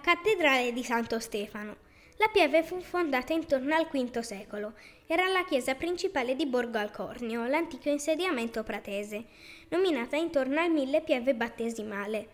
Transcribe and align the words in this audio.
cattedrale 0.00 0.72
di 0.72 0.82
Santo 0.82 1.18
Stefano. 1.18 1.76
La 2.18 2.28
pieve 2.32 2.62
fu 2.62 2.80
fondata 2.80 3.32
intorno 3.32 3.74
al 3.74 3.88
V 3.90 4.18
secolo. 4.20 4.74
Era 5.06 5.26
la 5.26 5.44
chiesa 5.44 5.74
principale 5.74 6.36
di 6.36 6.46
Borgo 6.46 6.78
Alcornio, 6.78 7.46
l'antico 7.46 7.88
insediamento 7.88 8.62
pratese, 8.62 9.24
nominata 9.68 10.16
intorno 10.16 10.60
al 10.60 10.70
1000 10.70 11.00
pieve 11.02 11.34
battesimale. 11.34 12.28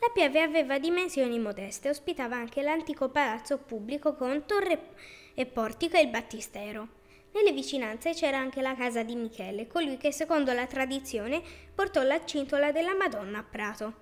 La 0.00 0.10
pieve 0.12 0.42
aveva 0.42 0.78
dimensioni 0.78 1.38
modeste, 1.38 1.88
ospitava 1.88 2.36
anche 2.36 2.60
l'antico 2.60 3.08
palazzo 3.08 3.58
pubblico 3.58 4.14
con 4.14 4.44
torre 4.46 4.88
e 5.34 5.46
portico 5.46 5.96
e 5.96 6.02
il 6.02 6.08
battistero. 6.08 6.88
Nelle 7.32 7.52
vicinanze 7.52 8.12
c'era 8.12 8.38
anche 8.38 8.60
la 8.60 8.74
casa 8.74 9.02
di 9.02 9.14
Michele, 9.14 9.66
colui 9.66 9.96
che 9.96 10.12
secondo 10.12 10.52
la 10.52 10.66
tradizione 10.66 11.40
portò 11.74 12.02
la 12.02 12.22
cintola 12.24 12.72
della 12.72 12.94
Madonna 12.94 13.38
a 13.38 13.44
Prato. 13.44 14.01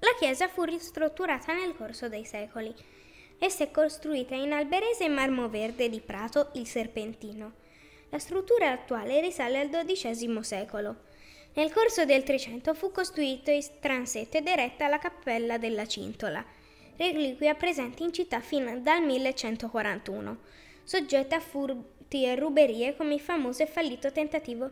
La 0.00 0.14
chiesa 0.18 0.48
fu 0.48 0.62
ristrutturata 0.62 1.52
nel 1.52 1.76
corso 1.76 2.08
dei 2.08 2.24
secoli. 2.24 2.74
Essa 3.38 3.64
è 3.64 3.70
costruita 3.70 4.34
in 4.34 4.52
alberese 4.52 5.04
e 5.04 5.08
marmo 5.08 5.50
verde 5.50 5.90
di 5.90 6.00
Prato, 6.00 6.50
il 6.54 6.66
Serpentino. 6.66 7.52
La 8.08 8.18
struttura 8.18 8.70
attuale 8.70 9.20
risale 9.20 9.60
al 9.60 9.68
XII 9.68 10.42
secolo. 10.42 11.08
Nel 11.52 11.70
corso 11.70 12.06
del 12.06 12.22
Trecento 12.22 12.72
fu 12.72 12.90
costruito 12.90 13.50
in 13.50 13.62
transetto 13.78 14.38
ed 14.38 14.46
eretta 14.46 14.88
la 14.88 14.98
cappella 14.98 15.58
della 15.58 15.86
Cintola, 15.86 16.42
reliquia 16.96 17.54
presente 17.54 18.02
in 18.02 18.12
città 18.12 18.40
fino 18.40 18.78
dal 18.80 19.02
1141, 19.02 20.38
soggetta 20.82 21.36
a 21.36 21.40
furti 21.40 22.24
e 22.24 22.36
ruberie 22.36 22.96
come 22.96 23.14
il 23.14 23.20
famoso 23.20 23.62
e 23.62 23.66
fallito 23.66 24.10
tentativo 24.12 24.70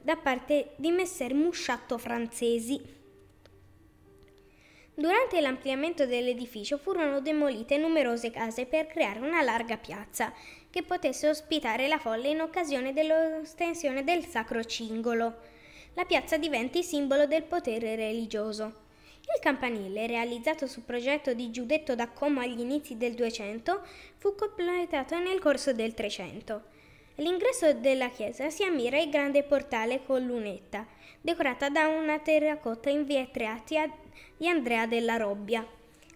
da 0.00 0.16
parte 0.16 0.72
di 0.76 0.90
messer 0.90 1.34
Musciatto 1.34 1.98
Francesi 1.98 3.00
Durante 4.94 5.40
l'ampliamento 5.40 6.04
dell'edificio 6.04 6.76
furono 6.76 7.20
demolite 7.20 7.78
numerose 7.78 8.30
case 8.30 8.66
per 8.66 8.86
creare 8.88 9.20
una 9.20 9.40
larga 9.40 9.78
piazza 9.78 10.34
che 10.68 10.82
potesse 10.82 11.30
ospitare 11.30 11.88
la 11.88 11.98
folla 11.98 12.28
in 12.28 12.42
occasione 12.42 12.92
dell'ostensione 12.92 14.04
del 14.04 14.26
Sacro 14.26 14.62
Cingolo. 14.62 15.34
La 15.94 16.04
piazza 16.04 16.36
diventi 16.36 16.82
simbolo 16.82 17.26
del 17.26 17.44
potere 17.44 17.96
religioso. 17.96 18.80
Il 19.34 19.40
campanile, 19.40 20.06
realizzato 20.06 20.66
su 20.66 20.84
progetto 20.84 21.32
di 21.32 21.50
Giudetto 21.50 21.94
da 21.94 22.10
Como 22.10 22.40
agli 22.40 22.60
inizi 22.60 22.98
del 22.98 23.14
200, 23.14 23.80
fu 24.18 24.34
completato 24.34 25.18
nel 25.18 25.38
corso 25.38 25.72
del 25.72 25.94
300. 25.94 26.62
All'ingresso 27.16 27.74
della 27.74 28.08
chiesa 28.08 28.48
si 28.48 28.64
ammira 28.64 28.98
il 28.98 29.10
grande 29.10 29.42
portale 29.42 30.02
con 30.04 30.24
lunetta, 30.24 30.86
decorata 31.20 31.68
da 31.68 31.88
una 31.88 32.18
terracotta 32.18 32.88
in 32.88 33.04
vetrati 33.04 33.76
di 34.36 34.48
Andrea 34.48 34.86
della 34.86 35.16
Robbia. 35.16 35.66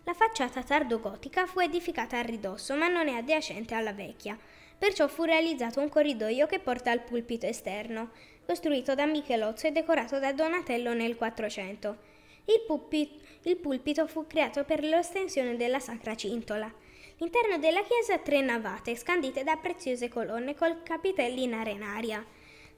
La 0.05 0.15
facciata 0.15 0.63
tardogotica 0.63 1.47
fu 1.47 1.61
edificata 1.61 2.19
a 2.19 2.23
ridosso, 2.23 2.75
ma 2.77 2.89
non 2.89 3.09
è 3.09 3.13
adiacente 3.15 3.75
alla 3.75 3.93
vecchia. 3.93 4.39
Perciò 4.79 5.07
fu 5.07 5.25
realizzato 5.25 5.81
un 5.81 5.89
corridoio 5.89 6.47
che 6.47 6.61
porta 6.61 6.91
al 6.91 7.03
pulpito 7.03 7.45
esterno, 7.45 8.11
costruito 8.47 8.95
da 8.95 9.05
Michelozzo 9.05 9.67
e 9.67 9.73
decorato 9.73 10.19
da 10.19 10.33
Donatello 10.33 10.95
nel 10.95 11.17
400. 11.17 11.97
Il, 12.45 12.63
pulpito, 12.67 13.25
il 13.43 13.57
pulpito 13.57 14.07
fu 14.07 14.27
creato 14.27 14.65
per 14.65 14.83
l'estensione 14.83 15.57
della 15.57 15.81
Sacra 15.81 16.15
Cintola. 16.15 16.73
L'interno 17.19 17.57
della 17.57 17.83
chiesa 17.83 18.15
ha 18.15 18.19
tre 18.19 18.43
navate, 18.43 18.95
scandite 18.95 19.43
da 19.43 19.57
preziose 19.57 20.11
colonne 20.11 20.55
col 20.55 20.83
capitelli 20.83 21.45
in 21.45 21.55
arenaria. 21.55 22.23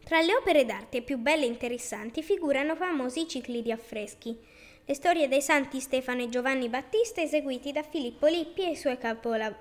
Tra 0.05 0.21
le 0.21 0.33
opere 0.37 0.65
d'arte 0.65 1.03
più 1.03 1.19
belle 1.19 1.43
e 1.43 1.49
interessanti 1.49 2.23
figurano 2.23 2.77
famosi 2.77 3.27
cicli 3.27 3.63
di 3.63 3.73
affreschi. 3.73 4.39
Le 4.85 4.95
storie 4.95 5.27
dei 5.27 5.43
santi 5.43 5.81
Stefano 5.81 6.23
e 6.23 6.29
Giovanni 6.29 6.69
Battista 6.69 7.21
eseguiti 7.21 7.73
da 7.73 7.83
Filippo 7.83 8.29
Lippi 8.29 8.63
e 8.63 8.71
i 8.71 8.77
suoi, 8.77 8.97
capola- 8.97 9.59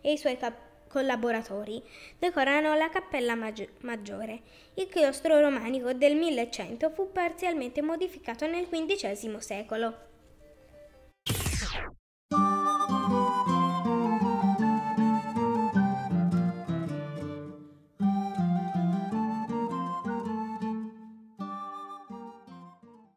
e 0.00 0.12
i 0.12 0.18
suoi 0.18 0.36
cap- 0.36 0.88
collaboratori 0.88 1.80
decorano 2.18 2.74
la 2.74 2.88
cappella 2.88 3.36
maggi- 3.36 3.68
maggiore. 3.82 4.40
Il 4.74 4.88
chiostro 4.88 5.38
romanico 5.38 5.92
del 5.92 6.16
1100 6.16 6.90
fu 6.90 7.12
parzialmente 7.12 7.80
modificato 7.80 8.46
nel 8.48 8.68
XV 8.68 9.38
secolo. 9.38 10.14